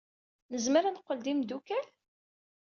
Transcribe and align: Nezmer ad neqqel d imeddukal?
Nezmer 0.51 0.83
ad 0.85 0.93
neqqel 0.95 1.19
d 1.21 1.27
imeddukal? 1.31 1.85